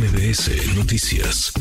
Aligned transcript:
MBS 0.00 0.74
Noticias. 0.76 1.52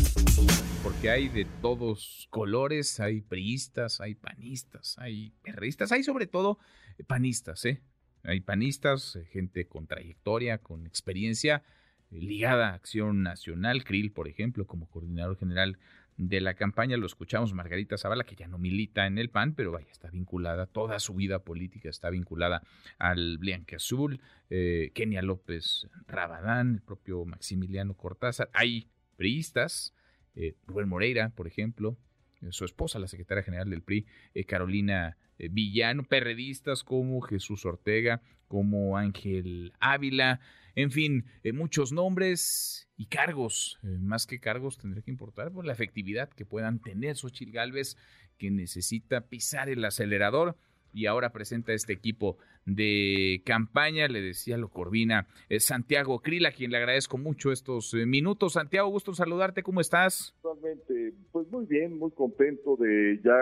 Porque 0.82 1.10
hay 1.10 1.28
de 1.28 1.44
todos 1.62 2.26
colores, 2.30 3.02
hay 3.02 3.20
priistas, 3.20 4.00
hay 4.00 4.16
panistas, 4.16 4.96
hay 4.98 5.34
perristas, 5.44 5.92
hay 5.92 6.04
sobre 6.04 6.26
todo 6.26 6.58
panistas, 7.06 7.66
¿eh? 7.66 7.82
Hay 8.24 8.40
panistas, 8.40 9.18
eh, 9.18 9.26
gente 9.26 9.68
con 9.68 9.88
trayectoria, 9.88 10.60
con 10.60 10.88
experiencia 10.88 11.64
eh, 12.12 12.22
ligada 12.22 12.70
a 12.70 12.76
Acción 12.76 13.24
Nacional, 13.24 13.84
Krill, 13.84 14.14
por 14.14 14.30
ejemplo, 14.30 14.66
como 14.66 14.88
coordinador 14.88 15.38
general 15.38 15.78
de 16.20 16.42
la 16.42 16.54
campaña. 16.54 16.98
Lo 16.98 17.06
escuchamos 17.06 17.54
Margarita 17.54 17.98
Zavala, 17.98 18.26
que 18.26 18.36
ya 18.36 18.48
no 18.48 18.58
milita 18.58 19.08
en 19.08 19.18
el 19.18 19.30
PAN, 19.30 19.56
pero 19.56 19.72
vaya, 19.72 19.90
está 19.90 20.10
vinculada, 20.10 20.68
toda 20.68 21.00
su 21.00 21.16
vida 21.16 21.40
política 21.40 21.90
está 21.90 22.10
vinculada 22.10 22.62
al 23.00 23.38
Blanque 23.38 23.78
Azul, 23.78 24.20
eh, 24.50 24.92
Kenia 24.94 25.22
López 25.22 25.88
Rabadán, 26.08 26.76
el 26.76 26.82
propio 26.82 27.24
Maximiliano 27.26 27.96
Cortázar. 27.96 28.50
Hay 28.54 28.90
priistas, 29.16 29.96
eh, 30.36 30.56
Rubén 30.68 30.90
Moreira, 30.90 31.30
por 31.30 31.48
ejemplo, 31.48 31.98
eh, 32.42 32.48
su 32.52 32.66
esposa, 32.66 33.00
la 33.00 33.08
secretaria 33.08 33.44
general 33.44 33.70
del 33.70 33.82
PRI, 33.82 34.06
Carolina 34.46 35.18
Villano, 35.38 36.04
perredistas 36.04 36.84
como 36.84 37.22
Jesús 37.22 37.66
Ortega, 37.66 38.22
como 38.50 38.98
Ángel 38.98 39.72
Ávila, 39.80 40.42
en 40.82 40.92
fin, 40.92 41.26
eh, 41.44 41.52
muchos 41.52 41.92
nombres 41.92 42.90
y 42.96 43.08
cargos. 43.08 43.80
Eh, 43.84 43.98
más 44.00 44.26
que 44.26 44.40
cargos 44.40 44.78
tendría 44.78 45.04
que 45.04 45.12
importar 45.12 45.52
por 45.52 45.66
la 45.66 45.74
efectividad 45.74 46.30
que 46.30 46.46
puedan 46.46 46.80
tener 46.80 47.18
Xochitl 47.18 47.52
Galvez, 47.52 47.98
que 48.38 48.50
necesita 48.50 49.28
pisar 49.28 49.70
el 49.70 49.84
acelerador 49.84 50.56
y 50.94 51.06
ahora 51.06 51.32
presenta 51.32 51.74
este 51.74 51.92
equipo 51.92 52.38
de 52.66 53.42
campaña, 53.46 54.08
le 54.08 54.22
decía, 54.22 54.58
lo 54.58 54.70
coordina 54.70 55.28
eh, 55.50 55.60
Santiago 55.60 56.20
Krila, 56.22 56.50
a 56.50 56.52
quien 56.54 56.72
le 56.72 56.78
agradezco 56.78 57.18
mucho 57.18 57.52
estos 57.52 57.94
minutos. 57.94 58.54
Santiago, 58.54 58.88
gusto 58.90 59.14
saludarte, 59.14 59.64
¿cómo 59.64 59.82
estás? 59.82 60.34
Actualmente, 60.38 61.14
pues 61.34 61.48
muy 61.52 61.66
bien, 61.66 62.00
muy 62.00 62.12
contento 62.12 62.78
de 62.78 63.20
ya 63.22 63.38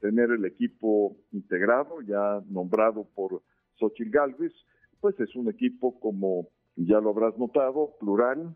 tener 0.00 0.30
el 0.30 0.46
equipo 0.46 1.18
integrado, 1.32 2.00
ya 2.00 2.42
nombrado 2.48 3.06
por 3.14 3.42
Xochitl 3.78 4.10
Galvez 4.10 4.52
pues 5.00 5.18
es 5.20 5.34
un 5.34 5.48
equipo, 5.48 5.98
como 6.00 6.48
ya 6.76 7.00
lo 7.00 7.10
habrás 7.10 7.36
notado, 7.38 7.96
plural, 7.98 8.54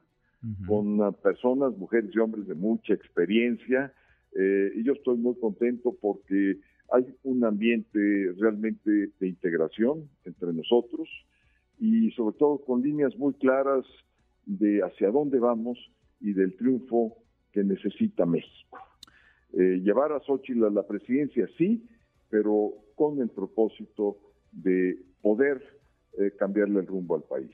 con 0.67 1.15
personas, 1.23 1.75
mujeres 1.79 2.11
y 2.15 2.19
hombres 2.19 2.47
de 2.47 2.55
mucha 2.55 2.93
experiencia. 2.93 3.95
Eh, 4.39 4.73
y 4.77 4.85
yo 4.85 4.93
estoy 4.93 5.17
muy 5.17 5.35
contento 5.41 5.97
porque 5.99 6.59
hay 6.93 7.07
un 7.23 7.45
ambiente 7.45 7.99
realmente 8.37 9.11
de 9.19 9.29
integración 9.29 10.09
entre 10.25 10.53
nosotros 10.53 11.09
y 11.79 12.11
sobre 12.11 12.37
todo 12.37 12.59
con 12.59 12.83
líneas 12.83 13.17
muy 13.17 13.33
claras 13.35 13.87
de 14.45 14.83
hacia 14.83 15.11
dónde 15.11 15.39
vamos 15.39 15.79
y 16.21 16.33
del 16.33 16.55
triunfo 16.57 17.17
que 17.53 17.65
necesita 17.65 18.27
México. 18.27 18.79
Eh, 19.53 19.81
llevar 19.83 20.13
a 20.13 20.21
Xochitl 20.21 20.65
a 20.65 20.71
la 20.71 20.87
presidencia 20.87 21.49
sí, 21.57 21.87
pero 22.29 22.73
con 22.97 23.21
el 23.21 23.31
propósito 23.31 24.19
de 24.53 24.99
poder 25.23 25.63
eh, 26.19 26.33
cambiarle 26.39 26.81
el 26.81 26.87
rumbo 26.87 27.17
al 27.17 27.23
país. 27.23 27.51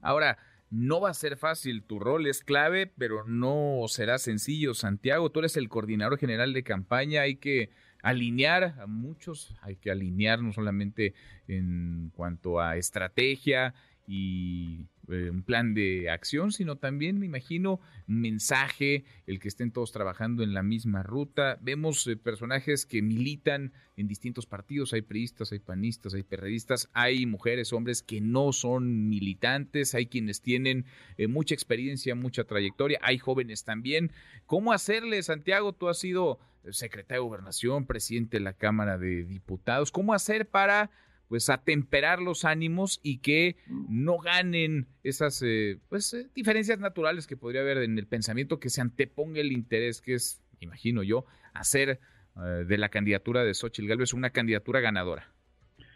Ahora, 0.00 0.38
no 0.70 1.00
va 1.00 1.10
a 1.10 1.14
ser 1.14 1.36
fácil, 1.36 1.84
tu 1.84 1.98
rol 1.98 2.26
es 2.26 2.42
clave, 2.42 2.86
pero 2.86 3.24
no 3.24 3.84
será 3.86 4.18
sencillo. 4.18 4.74
Santiago, 4.74 5.30
tú 5.30 5.40
eres 5.40 5.56
el 5.56 5.68
coordinador 5.68 6.18
general 6.18 6.52
de 6.52 6.64
campaña, 6.64 7.22
hay 7.22 7.36
que 7.36 7.70
alinear 8.02 8.74
a 8.80 8.86
muchos, 8.86 9.54
hay 9.62 9.76
que 9.76 9.90
alinear 9.90 10.42
no 10.42 10.52
solamente 10.52 11.14
en 11.48 12.10
cuanto 12.14 12.60
a 12.60 12.76
estrategia 12.76 13.74
y 14.06 14.86
eh, 15.08 15.30
un 15.30 15.42
plan 15.42 15.74
de 15.74 16.10
acción, 16.10 16.52
sino 16.52 16.76
también, 16.76 17.18
me 17.18 17.26
imagino, 17.26 17.80
un 18.08 18.20
mensaje, 18.20 19.04
el 19.26 19.38
que 19.38 19.48
estén 19.48 19.70
todos 19.70 19.92
trabajando 19.92 20.42
en 20.42 20.54
la 20.54 20.62
misma 20.62 21.02
ruta. 21.02 21.58
Vemos 21.60 22.06
eh, 22.06 22.16
personajes 22.16 22.86
que 22.86 23.02
militan 23.02 23.72
en 23.96 24.08
distintos 24.08 24.46
partidos, 24.46 24.92
hay 24.92 25.02
priistas, 25.02 25.52
hay 25.52 25.58
panistas, 25.58 26.14
hay 26.14 26.22
perredistas, 26.22 26.88
hay 26.92 27.26
mujeres, 27.26 27.72
hombres 27.72 28.02
que 28.02 28.20
no 28.20 28.52
son 28.52 29.08
militantes, 29.08 29.94
hay 29.94 30.06
quienes 30.06 30.40
tienen 30.40 30.86
eh, 31.16 31.28
mucha 31.28 31.54
experiencia, 31.54 32.14
mucha 32.14 32.44
trayectoria, 32.44 32.98
hay 33.02 33.18
jóvenes 33.18 33.64
también. 33.64 34.10
¿Cómo 34.46 34.72
hacerle, 34.72 35.22
Santiago? 35.22 35.72
Tú 35.72 35.88
has 35.88 35.98
sido 35.98 36.38
secretario 36.70 37.22
de 37.22 37.28
gobernación, 37.28 37.86
presidente 37.86 38.38
de 38.38 38.44
la 38.44 38.54
Cámara 38.54 38.96
de 38.96 39.24
Diputados. 39.24 39.90
¿Cómo 39.92 40.14
hacer 40.14 40.48
para 40.48 40.90
pues 41.28 41.50
atemperar 41.50 42.20
los 42.20 42.44
ánimos 42.44 43.00
y 43.02 43.18
que 43.18 43.56
no 43.88 44.18
ganen 44.18 44.86
esas 45.02 45.42
eh, 45.42 45.78
pues 45.88 46.12
eh, 46.14 46.28
diferencias 46.34 46.78
naturales 46.78 47.26
que 47.26 47.36
podría 47.36 47.62
haber 47.62 47.78
en 47.78 47.98
el 47.98 48.06
pensamiento 48.06 48.60
que 48.60 48.68
se 48.68 48.80
anteponga 48.80 49.40
el 49.40 49.52
interés 49.52 50.00
que 50.00 50.14
es 50.14 50.42
imagino 50.60 51.02
yo 51.02 51.24
hacer 51.52 52.00
eh, 52.36 52.64
de 52.66 52.78
la 52.78 52.88
candidatura 52.88 53.44
de 53.44 53.54
Xochitl 53.54 53.88
Gálvez 53.88 54.12
una 54.12 54.30
candidatura 54.30 54.80
ganadora. 54.80 55.32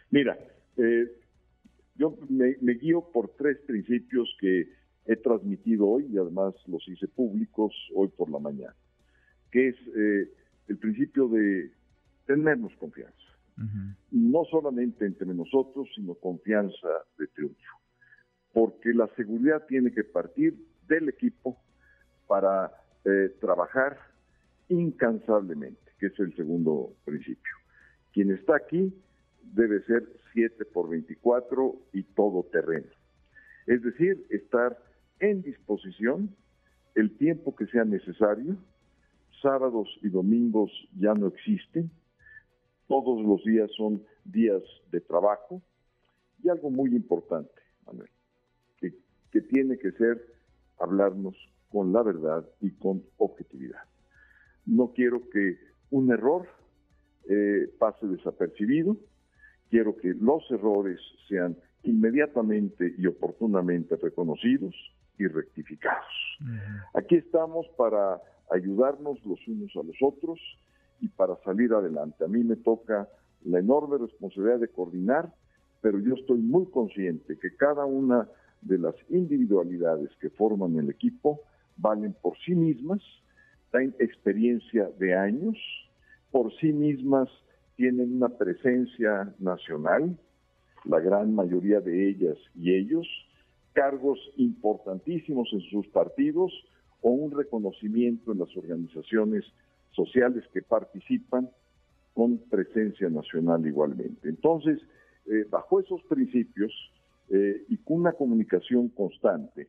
Mira 0.09 0.37
yo 1.95 2.17
me, 2.29 2.55
me, 2.61 2.75
guío 2.75 3.11
por 3.11 3.35
tres 3.35 3.57
principios 3.67 4.33
que 4.39 4.69
he 5.05 5.17
transmitido 5.17 5.85
hoy 5.85 6.07
y 6.09 6.17
además 6.17 6.53
los 6.67 6.87
hice 6.87 7.09
públicos 7.09 7.73
hoy 7.93 8.07
por 8.07 8.29
la 8.29 8.39
mañana 8.39 8.73
que 9.51 9.69
es 9.69 9.75
el 10.67 10.77
principio 10.77 11.27
de 11.27 11.71
tenernos 12.25 12.73
confianza 12.77 13.28
no 14.11 14.45
solamente 14.45 15.05
entre 15.05 15.27
nosotros, 15.33 15.87
sino 15.95 16.15
confianza 16.15 16.87
de 17.17 17.27
triunfo. 17.27 17.79
Porque 18.53 18.93
la 18.93 19.07
seguridad 19.15 19.65
tiene 19.67 19.91
que 19.91 20.03
partir 20.03 20.55
del 20.87 21.09
equipo 21.09 21.57
para 22.27 22.71
eh, 23.05 23.35
trabajar 23.39 23.97
incansablemente, 24.69 25.91
que 25.99 26.07
es 26.07 26.19
el 26.19 26.35
segundo 26.35 26.93
principio. 27.05 27.53
Quien 28.13 28.31
está 28.31 28.55
aquí 28.55 28.93
debe 29.41 29.83
ser 29.83 30.07
7 30.33 30.65
por 30.65 30.89
24 30.89 31.75
y 31.93 32.03
todo 32.03 32.43
terreno. 32.51 32.87
Es 33.67 33.81
decir, 33.83 34.25
estar 34.29 34.77
en 35.19 35.41
disposición 35.41 36.35
el 36.95 37.15
tiempo 37.17 37.55
que 37.55 37.67
sea 37.67 37.85
necesario. 37.85 38.57
Sábados 39.41 39.87
y 40.01 40.09
domingos 40.09 40.71
ya 40.97 41.13
no 41.13 41.27
existen 41.27 41.91
todos 42.89 43.23
los 43.23 43.41
días 43.43 43.69
son 43.77 44.03
días 44.25 44.63
de 44.91 44.99
trabajo 44.99 45.61
y 46.43 46.49
algo 46.49 46.71
muy 46.71 46.89
importante, 46.95 47.61
Manuel, 47.85 48.09
que, 48.79 49.41
tiene 49.41 49.77
que 49.77 49.91
ser 49.91 50.21
hablarnos 50.79 51.35
con 51.69 51.93
la 51.93 52.01
verdad 52.01 52.43
y 52.59 52.71
con 52.71 53.03
objetividad. 53.17 53.83
No 54.65 54.91
quiero 54.93 55.29
que 55.29 55.57
un 55.91 56.11
error 56.11 56.47
eh, 57.29 57.71
pase 57.77 58.07
desapercibido, 58.07 58.97
quiero 59.69 59.95
que 59.95 60.15
los 60.15 60.43
errores 60.49 60.99
sean 61.27 61.55
inmediatamente 61.83 62.95
y 62.97 63.05
oportunamente 63.05 63.95
reconocidos 63.97 64.75
y 65.19 65.27
rectificados. 65.27 66.39
Aquí 66.95 67.15
estamos 67.15 67.67
para 67.77 68.19
ayudarnos 68.49 69.23
los 69.25 69.47
unos 69.47 69.75
a 69.75 69.83
los 69.83 69.97
otros 70.01 70.39
y 71.01 71.07
para 71.07 71.35
salir 71.43 71.73
adelante. 71.73 72.23
A 72.23 72.27
mí 72.27 72.43
me 72.43 72.55
toca 72.55 73.07
la 73.43 73.59
enorme 73.59 73.97
responsabilidad 73.97 74.59
de 74.59 74.67
coordinar, 74.67 75.33
pero 75.81 75.99
yo 75.99 76.15
estoy 76.15 76.39
muy 76.39 76.65
consciente 76.67 77.37
que 77.37 77.55
cada 77.55 77.85
una 77.85 78.27
de 78.61 78.77
las 78.77 78.95
individualidades 79.09 80.09
que 80.19 80.29
forman 80.29 80.77
el 80.77 80.89
equipo 80.89 81.41
valen 81.77 82.13
por 82.21 82.37
sí 82.45 82.53
mismas, 82.53 83.01
tienen 83.71 83.95
experiencia 83.99 84.89
de 84.99 85.15
años, 85.15 85.57
por 86.31 86.53
sí 86.59 86.73
mismas 86.73 87.29
tienen 87.75 88.17
una 88.17 88.29
presencia 88.29 89.33
nacional, 89.39 90.17
la 90.83 90.99
gran 90.99 91.33
mayoría 91.33 91.79
de 91.79 92.09
ellas 92.09 92.37
y 92.55 92.73
ellos, 92.73 93.07
cargos 93.73 94.19
importantísimos 94.35 95.47
en 95.53 95.61
sus 95.61 95.87
partidos 95.87 96.51
o 97.01 97.11
un 97.11 97.31
reconocimiento 97.31 98.33
en 98.33 98.39
las 98.39 98.55
organizaciones 98.57 99.45
sociales 99.91 100.43
que 100.53 100.61
participan 100.61 101.49
con 102.13 102.37
presencia 102.49 103.09
nacional 103.09 103.65
igualmente. 103.65 104.27
Entonces, 104.27 104.79
eh, 105.25 105.45
bajo 105.49 105.79
esos 105.79 106.01
principios 106.03 106.71
eh, 107.29 107.63
y 107.67 107.77
con 107.77 107.97
una 107.97 108.13
comunicación 108.13 108.89
constante, 108.89 109.67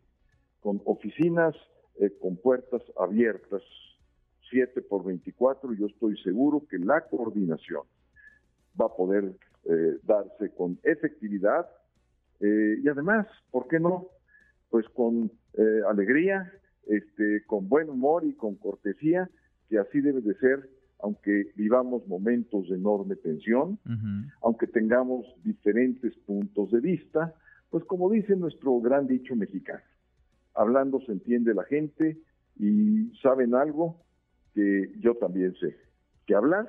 con 0.61 0.81
oficinas 0.85 1.55
eh, 2.01 2.11
con 2.21 2.37
puertas 2.37 2.83
abiertas, 2.99 3.63
7 4.51 4.83
por 4.83 5.05
24, 5.05 5.75
yo 5.75 5.87
estoy 5.87 6.17
seguro 6.23 6.65
que 6.69 6.79
la 6.79 7.03
coordinación 7.03 7.83
va 8.81 8.87
a 8.87 8.97
poder 8.97 9.35
darse 10.05 10.51
con 10.57 10.79
efectividad 10.83 11.69
y 12.41 12.89
además, 12.89 13.27
¿por 13.51 13.69
qué 13.69 13.79
no? 13.79 14.09
Pues 14.71 14.89
con 14.89 15.31
alegría, 15.87 16.51
este, 16.87 17.45
con 17.47 17.69
buen 17.69 17.91
humor 17.91 18.25
y 18.25 18.33
con 18.33 18.57
cortesía, 18.57 19.31
que 19.71 19.79
así 19.79 20.01
debe 20.01 20.21
de 20.21 20.35
ser, 20.35 20.69
aunque 20.99 21.53
vivamos 21.55 22.07
momentos 22.09 22.69
de 22.69 22.75
enorme 22.75 23.15
tensión, 23.17 23.79
aunque 24.43 24.67
tengamos 24.67 25.25
diferentes 25.45 26.15
puntos 26.27 26.73
de 26.73 26.81
vista, 26.81 27.33
pues 27.71 27.85
como 27.85 28.11
dice 28.11 28.35
nuestro 28.37 28.79
gran 28.81 29.07
dicho 29.07 29.35
mexicano, 29.37 29.81
hablando 30.55 31.01
se 31.07 31.13
entiende 31.13 31.55
la 31.55 31.65
gente 31.65 32.19
y 32.59 33.13
saben 33.23 33.55
algo 33.55 34.03
que 34.53 34.93
yo 34.99 35.15
también 35.15 35.55
sé, 35.55 35.77
que 36.27 36.35
hablar 36.35 36.69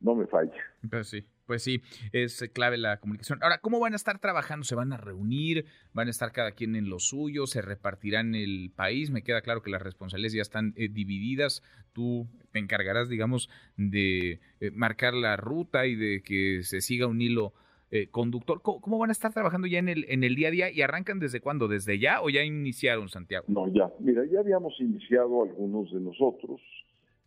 no 0.00 0.16
me 0.16 0.26
falla. 0.26 0.52
Pues 0.90 1.08
sí, 1.08 1.24
pues 1.50 1.64
sí, 1.64 1.80
es 2.12 2.48
clave 2.52 2.76
la 2.76 3.00
comunicación. 3.00 3.40
Ahora, 3.42 3.58
¿cómo 3.58 3.80
van 3.80 3.92
a 3.92 3.96
estar 3.96 4.20
trabajando? 4.20 4.62
¿Se 4.62 4.76
van 4.76 4.92
a 4.92 4.96
reunir? 4.96 5.64
¿Van 5.92 6.06
a 6.06 6.12
estar 6.12 6.30
cada 6.30 6.52
quien 6.52 6.76
en 6.76 6.88
lo 6.88 7.00
suyo? 7.00 7.48
¿Se 7.48 7.60
repartirán 7.60 8.36
el 8.36 8.70
país? 8.70 9.10
Me 9.10 9.24
queda 9.24 9.40
claro 9.40 9.60
que 9.60 9.72
las 9.72 9.82
responsabilidades 9.82 10.34
ya 10.34 10.42
están 10.42 10.74
eh, 10.76 10.88
divididas. 10.88 11.64
Tú 11.92 12.28
te 12.52 12.60
encargarás, 12.60 13.08
digamos, 13.08 13.50
de 13.76 14.38
eh, 14.60 14.70
marcar 14.72 15.12
la 15.12 15.36
ruta 15.36 15.88
y 15.88 15.96
de 15.96 16.22
que 16.22 16.62
se 16.62 16.80
siga 16.80 17.08
un 17.08 17.20
hilo 17.20 17.52
eh, 17.90 18.06
conductor. 18.12 18.62
¿Cómo, 18.62 18.98
van 18.98 19.08
a 19.08 19.12
estar 19.12 19.32
trabajando 19.32 19.66
ya 19.66 19.80
en 19.80 19.88
el, 19.88 20.04
en 20.08 20.22
el 20.22 20.36
día 20.36 20.46
a 20.46 20.50
día 20.52 20.70
y 20.70 20.82
arrancan 20.82 21.18
desde 21.18 21.40
cuándo? 21.40 21.66
¿Desde 21.66 21.98
ya 21.98 22.22
o 22.22 22.30
ya 22.30 22.44
iniciaron, 22.44 23.08
Santiago? 23.08 23.46
No, 23.48 23.66
ya. 23.66 23.90
Mira, 23.98 24.24
ya 24.30 24.38
habíamos 24.38 24.80
iniciado 24.80 25.42
algunos 25.42 25.92
de 25.92 25.98
nosotros, 25.98 26.60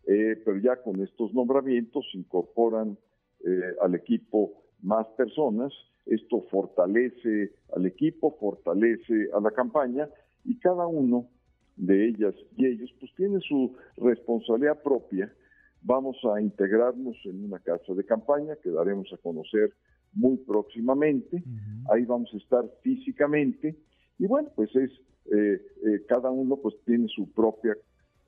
eh, 0.07 0.41
pero 0.45 0.59
ya 0.59 0.81
con 0.81 1.01
estos 1.01 1.33
nombramientos 1.33 2.05
incorporan 2.13 2.97
eh, 3.43 3.75
al 3.81 3.95
equipo 3.95 4.63
más 4.81 5.07
personas. 5.17 5.73
Esto 6.05 6.41
fortalece 6.51 7.51
al 7.75 7.85
equipo, 7.85 8.35
fortalece 8.39 9.29
a 9.33 9.39
la 9.39 9.51
campaña 9.51 10.09
y 10.43 10.59
cada 10.59 10.85
uno 10.87 11.27
de 11.75 12.07
ellas 12.07 12.35
y 12.55 12.65
ellos 12.65 12.93
pues 12.99 13.11
tiene 13.15 13.39
su 13.39 13.75
responsabilidad 13.97 14.81
propia. 14.83 15.33
Vamos 15.81 16.17
a 16.33 16.41
integrarnos 16.41 17.17
en 17.25 17.45
una 17.45 17.59
casa 17.59 17.93
de 17.93 18.05
campaña 18.05 18.55
que 18.61 18.69
daremos 18.69 19.11
a 19.13 19.17
conocer 19.17 19.73
muy 20.13 20.37
próximamente. 20.37 21.43
Ahí 21.91 22.05
vamos 22.05 22.29
a 22.33 22.37
estar 22.37 22.65
físicamente. 22.81 23.75
Y 24.19 24.27
bueno, 24.27 24.49
pues 24.55 24.73
es, 24.75 24.91
eh, 25.33 25.61
eh, 25.85 26.05
cada 26.07 26.29
uno 26.29 26.57
pues 26.57 26.75
tiene 26.85 27.07
su 27.07 27.31
propia 27.33 27.75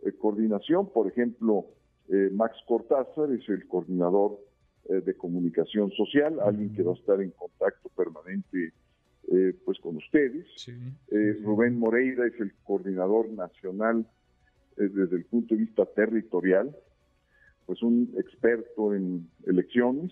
eh, 0.04 0.12
coordinación. 0.14 0.90
Por 0.92 1.08
ejemplo, 1.08 1.68
Max 2.34 2.56
Cortázar 2.68 3.32
es 3.32 3.50
el 3.50 3.68
coordinador 3.68 4.38
de 4.88 5.14
comunicación 5.16 5.92
social, 5.92 6.40
alguien 6.40 6.74
que 6.74 6.84
va 6.84 6.92
a 6.92 6.96
estar 6.96 7.22
en 7.22 7.32
contacto 7.32 7.90
permanente 7.90 8.74
pues 9.66 9.80
con 9.80 9.98
ustedes. 9.98 10.46
Rubén 11.44 11.80
Moreira 11.80 12.28
es 12.28 12.40
el 12.40 12.54
coordinador 12.64 13.30
nacional 13.32 14.06
desde 14.78 15.16
el 15.16 15.26
punto 15.26 15.56
de 15.56 15.62
vista 15.62 15.86
territorial, 15.86 16.76
pues 17.66 17.82
un 17.82 18.14
experto 18.18 18.94
en 18.94 19.28
elecciones, 19.48 20.12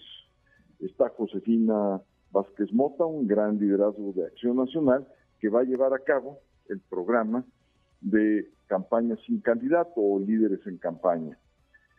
está 0.79 1.09
Josefina 1.09 2.01
Vázquez 2.31 2.73
Mota, 2.73 3.05
un 3.05 3.27
gran 3.27 3.59
liderazgo 3.59 4.11
de 4.13 4.25
Acción 4.25 4.57
Nacional, 4.57 5.07
que 5.39 5.49
va 5.49 5.59
a 5.61 5.65
llevar 5.65 5.93
a 5.93 5.99
cabo 5.99 6.39
el 6.67 6.79
programa 6.79 7.45
de 8.01 8.49
campaña 8.65 9.15
sin 9.27 9.39
candidato 9.41 9.93
o 9.97 10.19
líderes 10.19 10.65
en 10.65 10.77
campaña. 10.77 11.37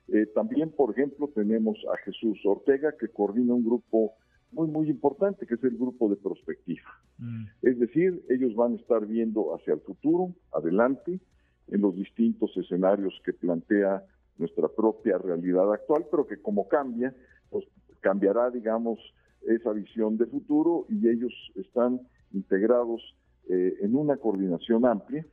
Eh, 0.08 0.26
también, 0.34 0.70
por 0.70 0.90
ejemplo, 0.90 1.30
tenemos 1.34 1.78
a 1.92 1.96
Jesús 1.98 2.38
Ortega, 2.44 2.94
que 2.98 3.08
coordina 3.08 3.54
un 3.54 3.64
grupo 3.64 4.12
muy, 4.52 4.68
muy 4.68 4.90
importante, 4.90 5.46
que 5.46 5.54
es 5.54 5.64
el 5.64 5.76
grupo 5.76 6.08
de 6.08 6.16
prospectiva. 6.16 6.88
Mm. 7.18 7.44
Es 7.62 7.78
decir, 7.78 8.22
ellos 8.28 8.54
van 8.54 8.74
a 8.74 8.76
estar 8.76 9.06
viendo 9.06 9.54
hacia 9.54 9.74
el 9.74 9.80
futuro, 9.80 10.34
adelante, 10.52 11.20
en 11.68 11.80
los 11.80 11.96
distintos 11.96 12.54
escenarios 12.56 13.14
que 13.24 13.32
plantea 13.32 14.04
nuestra 14.36 14.68
propia 14.68 15.18
realidad 15.18 15.72
actual, 15.72 16.06
pero 16.10 16.26
que 16.26 16.40
como 16.40 16.68
cambia, 16.68 17.14
pues 17.50 17.64
cambiará, 18.00 18.50
digamos, 18.50 18.98
esa 19.46 19.72
visión 19.72 20.16
de 20.16 20.26
futuro 20.26 20.86
y 20.88 21.08
ellos 21.08 21.32
están 21.54 22.00
integrados 22.32 23.02
eh, 23.48 23.76
en 23.80 23.94
una 23.94 24.16
coordinación 24.16 24.86
amplia 24.86 25.24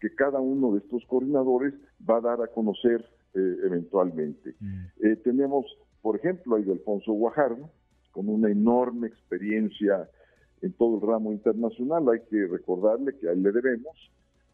que 0.00 0.14
cada 0.14 0.40
uno 0.40 0.72
de 0.72 0.78
estos 0.78 1.04
coordinadores 1.06 1.74
va 2.08 2.18
a 2.18 2.20
dar 2.20 2.42
a 2.42 2.48
conocer 2.48 3.04
eh, 3.34 3.56
eventualmente. 3.64 4.54
Mm. 4.60 4.84
Eh, 5.02 5.16
tenemos, 5.16 5.66
por 6.02 6.16
ejemplo, 6.16 6.56
a 6.56 6.58
Alfonso 6.58 7.12
Guajardo, 7.12 7.70
con 8.12 8.28
una 8.28 8.50
enorme 8.50 9.08
experiencia 9.08 10.08
en 10.62 10.72
todo 10.72 10.96
el 10.96 11.06
ramo 11.06 11.32
internacional. 11.32 12.08
Hay 12.08 12.20
que 12.28 12.46
recordarle 12.46 13.16
que 13.18 13.28
a 13.28 13.32
él 13.32 13.42
le 13.42 13.52
debemos 13.52 13.96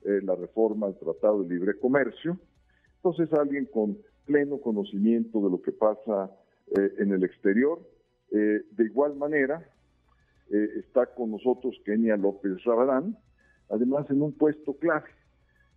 la 0.05 0.35
reforma 0.35 0.87
al 0.87 0.99
Tratado 0.99 1.43
de 1.43 1.49
Libre 1.49 1.79
Comercio. 1.79 2.39
Entonces, 2.97 3.33
alguien 3.33 3.65
con 3.65 3.97
pleno 4.27 4.59
conocimiento 4.61 5.41
de 5.43 5.51
lo 5.51 5.63
que 5.63 5.73
pasa 5.73 6.31
eh, 6.77 6.95
en 6.99 7.13
el 7.13 7.25
exterior. 7.25 7.79
Eh, 8.31 8.63
de 8.71 8.85
igual 8.85 9.17
manera, 9.17 9.69
eh, 10.51 10.69
está 10.79 11.07
con 11.07 11.31
nosotros 11.31 11.79
Kenia 11.85 12.17
López 12.17 12.63
Rabadán, 12.65 13.17
además 13.69 14.09
en 14.11 14.23
un 14.23 14.33
puesto 14.33 14.75
clave, 14.79 15.11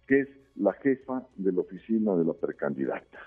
que 0.08 0.22
es 0.22 0.30
la 0.56 0.74
jefa 0.74 1.28
de 1.36 1.52
la 1.52 1.62
oficina 1.62 2.16
de 2.16 2.26
la 2.26 2.34
precandidata. 2.34 3.20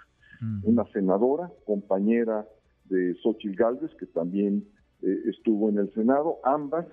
Una 0.62 0.87
senadora, 0.87 1.53
compañera 1.67 2.47
de 2.87 3.15
Xochitl 3.23 3.55
Galvez, 3.56 3.94
que 3.97 4.06
también 4.06 4.67
estuvo 5.03 5.69
en 5.69 5.79
el 5.79 5.93
Senado, 5.93 6.38
ambas 6.44 6.87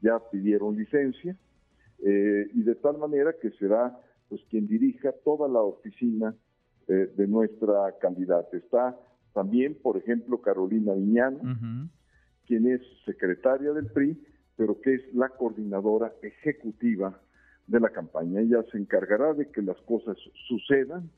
ya 0.00 0.18
pidieron 0.30 0.76
licencia, 0.76 1.36
y 2.00 2.62
de 2.62 2.74
tal 2.82 2.98
manera 2.98 3.32
que 3.40 3.50
será 3.52 3.98
pues 4.28 4.42
quien 4.50 4.66
dirija 4.66 5.12
toda 5.24 5.48
la 5.48 5.60
oficina 5.60 6.34
de 6.88 7.26
nuestra 7.28 7.94
candidata. 8.00 8.56
Está 8.56 8.98
también, 9.32 9.76
por 9.80 9.96
ejemplo, 9.96 10.40
Carolina 10.40 10.94
Viñano, 10.94 11.88
quien 12.46 12.66
es 12.66 12.82
secretaria 13.04 13.72
del 13.72 13.86
PRI, 13.86 14.20
pero 14.56 14.80
que 14.80 14.94
es 14.94 15.14
la 15.14 15.28
coordinadora 15.28 16.12
ejecutiva 16.22 17.20
de 17.66 17.80
la 17.80 17.90
campaña. 17.90 18.40
Ella 18.40 18.62
se 18.70 18.78
encargará 18.78 19.34
de 19.34 19.50
que 19.50 19.62
las 19.62 19.76
cosas 19.82 20.16
sucedan 20.48 21.10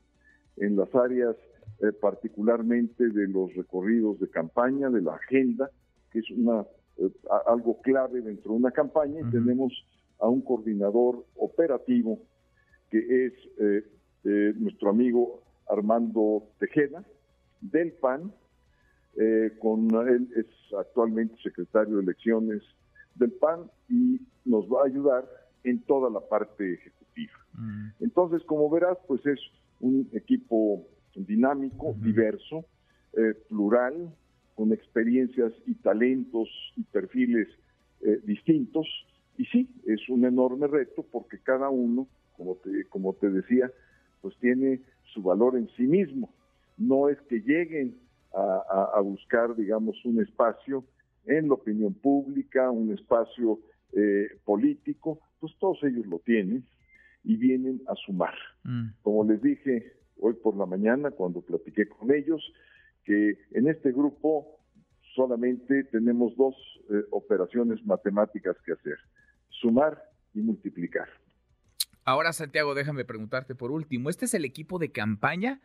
en 0.57 0.75
las 0.75 0.93
áreas 0.95 1.35
eh, 1.81 1.91
particularmente 1.91 3.09
de 3.09 3.27
los 3.27 3.53
recorridos 3.55 4.19
de 4.19 4.29
campaña, 4.29 4.89
de 4.89 5.01
la 5.01 5.15
agenda, 5.15 5.69
que 6.11 6.19
es 6.19 6.31
una 6.31 6.65
eh, 6.97 7.09
algo 7.45 7.81
clave 7.81 8.21
dentro 8.21 8.53
de 8.53 8.57
una 8.57 8.71
campaña, 8.71 9.21
y 9.21 9.31
tenemos 9.31 9.73
a 10.19 10.27
un 10.27 10.41
coordinador 10.41 11.25
operativo 11.35 12.19
que 12.89 13.25
es 13.25 13.33
eh, 13.59 14.53
nuestro 14.57 14.89
amigo 14.89 15.41
Armando 15.69 16.43
Tejeda, 16.59 17.03
del 17.61 17.91
PAN, 17.93 18.31
eh, 19.15 19.53
con 19.59 19.89
él 20.07 20.29
es 20.35 20.45
actualmente 20.77 21.35
secretario 21.41 21.97
de 21.97 22.03
elecciones 22.03 22.61
del 23.15 23.31
PAN 23.31 23.69
y 23.89 24.21
nos 24.45 24.65
va 24.65 24.83
a 24.83 24.85
ayudar 24.85 25.25
en 25.63 25.79
toda 25.81 26.09
la 26.09 26.19
parte 26.19 26.73
ejecutiva. 26.73 27.33
Mm. 27.53 27.87
Entonces, 28.01 28.43
como 28.45 28.69
verás, 28.69 28.97
pues 29.07 29.25
es 29.25 29.39
un 29.79 30.09
equipo 30.13 30.87
dinámico, 31.15 31.95
diverso, 31.99 32.65
eh, 33.13 33.33
plural, 33.49 34.13
con 34.55 34.71
experiencias 34.73 35.53
y 35.65 35.75
talentos 35.75 36.49
y 36.75 36.83
perfiles 36.83 37.47
eh, 38.01 38.19
distintos. 38.23 38.87
Y 39.37 39.45
sí, 39.45 39.69
es 39.85 40.07
un 40.09 40.25
enorme 40.25 40.67
reto 40.67 41.05
porque 41.11 41.39
cada 41.39 41.69
uno, 41.69 42.07
como 42.35 42.55
te, 42.55 42.85
como 42.85 43.13
te 43.13 43.29
decía, 43.29 43.71
pues 44.21 44.35
tiene 44.39 44.81
su 45.13 45.21
valor 45.21 45.57
en 45.57 45.69
sí 45.75 45.83
mismo 45.83 46.29
no 46.77 47.09
es 47.09 47.19
que 47.21 47.39
lleguen 47.39 47.97
a, 48.33 48.99
buscar, 49.01 49.55
digamos, 49.55 49.95
un 50.05 50.21
espacio 50.21 50.83
en 51.25 51.47
la 51.47 51.55
opinión 51.55 51.95
pública, 51.95 52.69
un 52.69 52.93
espacio 52.93 53.59
eh, 53.93 54.27
político, 54.45 55.19
pues 55.39 55.53
todos 55.59 55.83
ellos 55.83 56.05
lo 56.07 56.19
tienen 56.19 56.65
y 57.23 57.35
vienen 57.35 57.81
a 57.87 57.95
sumar. 57.95 58.35
Mm. 58.63 58.89
Como 59.01 59.23
les 59.25 59.41
dije 59.41 59.93
hoy 60.19 60.33
por 60.33 60.55
la 60.57 60.65
mañana 60.65 61.11
cuando 61.11 61.41
platiqué 61.41 61.87
con 61.87 62.13
ellos, 62.13 62.41
que 63.03 63.37
en 63.51 63.67
este 63.67 63.91
grupo 63.91 64.59
solamente 65.15 65.83
tenemos 65.85 66.35
dos 66.35 66.55
eh, 66.89 67.03
operaciones 67.11 67.83
matemáticas 67.85 68.55
que 68.65 68.73
hacer, 68.73 68.97
sumar 69.49 70.01
y 70.33 70.39
multiplicar. 70.39 71.07
Ahora, 72.03 72.31
Santiago, 72.31 72.73
déjame 72.73 73.03
preguntarte 73.03 73.55
por 73.55 73.71
último, 73.71 74.09
¿este 74.09 74.25
es 74.25 74.33
el 74.33 74.45
equipo 74.45 74.79
de 74.79 74.91
campaña? 74.91 75.59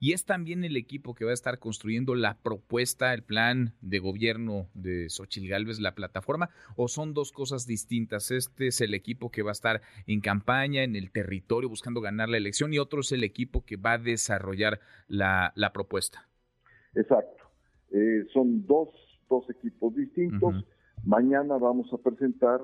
Y 0.00 0.12
es 0.12 0.24
también 0.24 0.64
el 0.64 0.76
equipo 0.76 1.14
que 1.14 1.24
va 1.24 1.32
a 1.32 1.34
estar 1.34 1.58
construyendo 1.58 2.14
la 2.14 2.38
propuesta, 2.38 3.12
el 3.14 3.22
plan 3.22 3.74
de 3.80 3.98
gobierno 3.98 4.68
de 4.74 5.08
Xochil 5.08 5.48
Gálvez, 5.48 5.80
la 5.80 5.94
plataforma, 5.94 6.50
o 6.76 6.88
son 6.88 7.14
dos 7.14 7.32
cosas 7.32 7.66
distintas. 7.66 8.30
Este 8.30 8.68
es 8.68 8.80
el 8.80 8.94
equipo 8.94 9.30
que 9.30 9.42
va 9.42 9.50
a 9.50 9.52
estar 9.52 9.80
en 10.06 10.20
campaña, 10.20 10.84
en 10.84 10.94
el 10.94 11.10
territorio, 11.10 11.68
buscando 11.68 12.00
ganar 12.00 12.28
la 12.28 12.36
elección, 12.36 12.72
y 12.72 12.78
otro 12.78 13.00
es 13.00 13.12
el 13.12 13.24
equipo 13.24 13.64
que 13.64 13.76
va 13.76 13.94
a 13.94 13.98
desarrollar 13.98 14.80
la, 15.08 15.52
propuesta. 15.74 16.28
Exacto. 16.94 17.44
Eh, 17.90 18.24
son 18.32 18.66
dos, 18.66 18.88
dos 19.28 19.48
equipos 19.50 19.94
distintos. 19.94 20.64
Mañana 21.04 21.56
vamos 21.58 21.92
a 21.92 21.98
presentar 21.98 22.60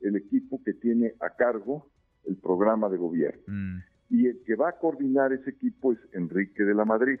el 0.00 0.16
equipo 0.16 0.62
que 0.64 0.74
tiene 0.74 1.14
a 1.20 1.30
cargo 1.30 1.90
el 2.24 2.36
programa 2.36 2.88
de 2.88 2.96
gobierno. 2.96 3.42
Mm 3.46 3.95
y 4.10 4.26
el 4.26 4.42
que 4.44 4.54
va 4.54 4.70
a 4.70 4.78
coordinar 4.78 5.32
ese 5.32 5.50
equipo 5.50 5.92
es 5.92 5.98
Enrique 6.12 6.62
de 6.62 6.74
la 6.74 6.84
Madrid. 6.84 7.18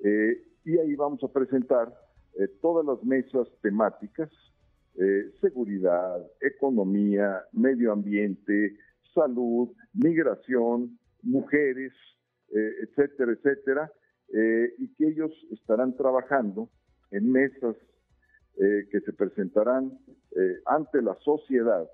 Eh, 0.00 0.42
y 0.64 0.78
ahí 0.78 0.94
vamos 0.94 1.22
a 1.22 1.28
presentar 1.28 1.92
eh, 2.38 2.48
todas 2.60 2.86
las 2.86 3.02
mesas 3.04 3.48
temáticas, 3.60 4.30
eh, 4.98 5.30
seguridad, 5.40 6.26
economía, 6.40 7.42
medio 7.52 7.92
ambiente, 7.92 8.76
salud, 9.14 9.70
migración, 9.94 10.98
mujeres, 11.22 11.92
etcétera, 12.52 13.32
etcétera, 13.32 13.92
y 14.78 14.88
que 14.94 15.06
ellos 15.06 15.30
estarán 15.52 15.96
trabajando 15.96 16.68
en 17.12 17.30
mesas 17.30 17.76
que 18.56 19.00
se 19.04 19.12
presentarán 19.12 19.96
ante 20.66 21.00
la 21.00 21.14
sociedad 21.20 21.88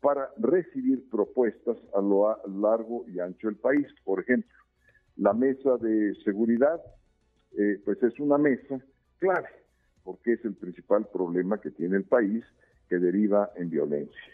para 0.00 0.30
recibir 0.38 1.08
propuestas 1.10 1.76
a 1.94 2.00
lo 2.00 2.36
largo 2.60 3.04
y 3.08 3.18
ancho 3.20 3.48
del 3.48 3.56
país. 3.56 3.86
Por 4.04 4.20
ejemplo, 4.20 4.50
la 5.16 5.32
mesa 5.32 5.76
de 5.78 6.14
seguridad, 6.24 6.80
pues 7.84 8.02
es 8.02 8.18
una 8.20 8.38
mesa 8.38 8.80
clave, 9.18 9.48
porque 10.04 10.34
es 10.34 10.44
el 10.44 10.54
principal 10.54 11.06
problema 11.12 11.60
que 11.60 11.70
tiene 11.70 11.96
el 11.96 12.04
país 12.04 12.44
que 12.88 12.98
deriva 12.98 13.50
en 13.56 13.70
violencia. 13.70 14.32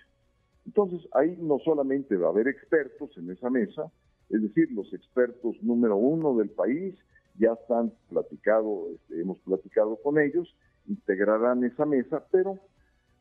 Entonces, 0.66 1.06
ahí 1.12 1.36
no 1.40 1.58
solamente 1.58 2.16
va 2.16 2.28
a 2.28 2.30
haber 2.30 2.48
expertos 2.48 3.16
en 3.16 3.30
esa 3.30 3.50
mesa, 3.50 3.90
es 4.30 4.42
decir, 4.42 4.70
los 4.72 4.92
expertos 4.94 5.56
número 5.62 5.96
uno 5.96 6.36
del 6.36 6.50
país 6.50 6.94
ya 7.38 7.52
están 7.52 7.92
platicado, 8.08 8.88
este, 8.94 9.20
hemos 9.20 9.38
platicado 9.40 9.96
con 10.02 10.18
ellos, 10.18 10.54
integrarán 10.86 11.64
esa 11.64 11.84
mesa, 11.84 12.24
pero 12.30 12.58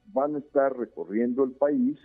van 0.07 0.35
a 0.35 0.39
estar 0.39 0.77
recorriendo 0.77 1.43
el 1.43 1.51
país 1.51 1.99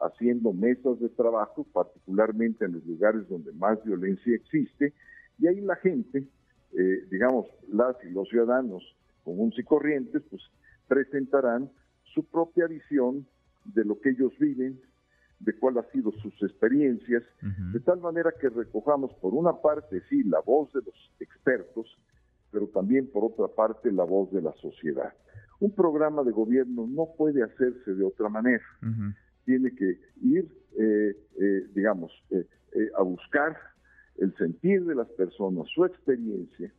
haciendo 0.00 0.52
mesas 0.52 0.98
de 1.00 1.08
trabajo, 1.08 1.66
particularmente 1.72 2.64
en 2.64 2.72
los 2.72 2.84
lugares 2.86 3.28
donde 3.28 3.52
más 3.52 3.82
violencia 3.84 4.34
existe, 4.34 4.92
y 5.38 5.46
ahí 5.46 5.60
la 5.60 5.76
gente, 5.76 6.28
eh, 6.72 7.06
digamos, 7.10 7.46
las 7.68 7.96
y 8.04 8.10
los 8.10 8.28
ciudadanos 8.28 8.82
comunes 9.24 9.58
y 9.58 9.62
corrientes, 9.62 10.22
pues 10.30 10.42
presentarán 10.86 11.70
su 12.14 12.24
propia 12.24 12.66
visión 12.66 13.26
de 13.64 13.84
lo 13.84 13.98
que 14.00 14.10
ellos 14.10 14.32
viven, 14.38 14.80
de 15.40 15.52
cuál 15.58 15.78
ha 15.78 15.90
sido 15.90 16.12
sus 16.12 16.34
experiencias, 16.42 17.22
de 17.72 17.80
tal 17.80 18.00
manera 18.00 18.32
que 18.40 18.48
recojamos 18.48 19.12
por 19.14 19.34
una 19.34 19.52
parte, 19.60 20.02
sí, 20.08 20.22
la 20.24 20.40
voz 20.40 20.72
de 20.72 20.80
los 20.80 21.12
expertos, 21.20 21.86
pero 22.50 22.68
también 22.68 23.10
por 23.10 23.24
otra 23.24 23.48
parte 23.48 23.90
la 23.90 24.04
voz 24.04 24.30
de 24.32 24.40
la 24.40 24.52
sociedad. 24.54 25.12
Un 25.60 25.74
programa 25.74 26.22
de 26.22 26.30
gobierno 26.30 26.86
no 26.86 27.08
puede 27.16 27.42
hacerse 27.42 27.94
de 27.94 28.04
otra 28.04 28.28
manera. 28.28 28.64
Tiene 29.44 29.74
que 29.74 29.98
ir, 30.22 30.48
eh, 30.78 31.16
eh, 31.40 31.66
digamos, 31.74 32.12
eh, 32.30 32.46
a 32.96 33.02
buscar 33.02 33.56
el 34.18 34.34
sentir 34.36 34.84
de 34.84 34.94
las 34.94 35.08
personas, 35.10 35.66
su 35.74 35.84
experiencia, 35.84 36.72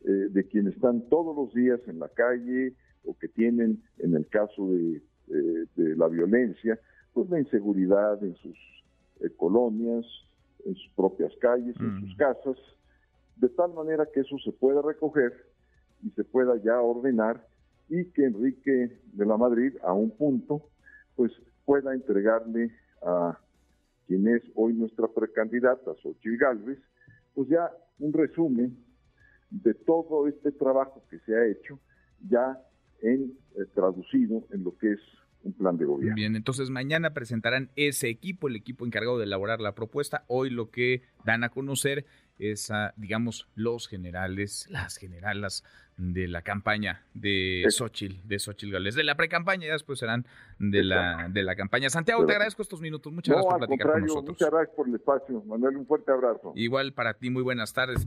de 0.00 0.46
quienes 0.46 0.74
están 0.74 1.08
todos 1.08 1.36
los 1.36 1.52
días 1.52 1.80
en 1.88 1.98
la 1.98 2.08
calle 2.08 2.72
o 3.04 3.18
que 3.18 3.26
tienen, 3.26 3.82
en 3.98 4.14
el 4.14 4.28
caso 4.28 4.70
de 4.70 5.02
la 5.96 6.06
violencia, 6.06 6.78
pues 7.12 7.28
la 7.30 7.40
inseguridad 7.40 8.22
en 8.22 8.36
sus 8.36 8.56
eh, 9.20 9.30
colonias, 9.36 10.06
en 10.64 10.76
sus 10.76 10.92
propias 10.94 11.32
calles, 11.40 11.74
en 11.80 12.00
sus 12.00 12.16
casas, 12.16 12.56
de 13.36 13.48
tal 13.48 13.74
manera 13.74 14.06
que 14.06 14.20
eso 14.20 14.38
se 14.38 14.52
pueda 14.52 14.82
recoger 14.82 15.32
y 16.04 16.10
se 16.10 16.22
pueda 16.22 16.56
ya 16.62 16.80
ordenar 16.80 17.44
y 17.88 18.04
que 18.06 18.24
Enrique 18.26 19.00
de 19.12 19.26
la 19.26 19.36
Madrid 19.36 19.72
a 19.82 19.92
un 19.92 20.10
punto 20.10 20.62
pues 21.16 21.32
pueda 21.68 21.92
entregarle 21.92 22.72
a 23.02 23.38
quien 24.06 24.26
es 24.26 24.42
hoy 24.54 24.72
nuestra 24.72 25.06
precandidata, 25.06 25.94
Xochitl 26.02 26.38
Galvez, 26.38 26.78
pues 27.34 27.46
ya 27.50 27.70
un 27.98 28.10
resumen 28.10 28.74
de 29.50 29.74
todo 29.74 30.26
este 30.28 30.50
trabajo 30.52 31.04
que 31.10 31.18
se 31.18 31.36
ha 31.36 31.44
hecho 31.44 31.78
ya 32.26 32.58
en 33.02 33.36
eh, 33.54 33.66
traducido 33.74 34.46
en 34.50 34.64
lo 34.64 34.78
que 34.78 34.92
es 34.92 35.00
un 35.42 35.52
plan 35.52 35.76
de 35.76 35.84
gobierno. 35.84 36.14
Bien, 36.14 36.36
entonces 36.36 36.70
mañana 36.70 37.14
presentarán 37.14 37.70
ese 37.76 38.08
equipo, 38.08 38.48
el 38.48 38.56
equipo 38.56 38.84
encargado 38.86 39.18
de 39.18 39.24
elaborar 39.24 39.60
la 39.60 39.74
propuesta. 39.74 40.24
Hoy 40.26 40.50
lo 40.50 40.70
que 40.70 41.02
dan 41.24 41.44
a 41.44 41.48
conocer 41.48 42.04
es 42.38 42.70
a, 42.70 42.94
digamos, 42.96 43.48
los 43.54 43.88
generales, 43.88 44.66
las 44.70 44.96
generalas 44.96 45.64
de 45.96 46.28
la 46.28 46.42
campaña 46.42 47.02
de 47.14 47.66
Xochitl, 47.68 48.26
de 48.26 48.38
Xochitl 48.38 48.72
Gales, 48.72 48.94
de 48.94 49.02
la 49.02 49.16
pre-campaña, 49.16 49.66
y 49.66 49.70
después 49.70 49.98
serán 49.98 50.26
de 50.58 50.84
la, 50.84 51.28
de 51.28 51.42
la 51.42 51.56
campaña. 51.56 51.90
Santiago, 51.90 52.24
te 52.24 52.32
agradezco 52.32 52.62
estos 52.62 52.80
minutos, 52.80 53.12
muchas 53.12 53.34
gracias 53.34 53.50
por 53.50 53.58
platicar 53.58 53.92
con 53.92 54.02
nosotros. 54.02 54.36
Muchas 54.38 54.50
gracias 54.50 54.76
por 54.76 54.88
el 54.88 54.94
espacio, 54.94 55.42
Manuel, 55.44 55.76
un 55.76 55.86
fuerte 55.86 56.12
abrazo. 56.12 56.52
Igual 56.54 56.92
para 56.92 57.14
ti, 57.14 57.30
muy 57.30 57.42
buenas 57.42 57.72
tardes. 57.72 58.06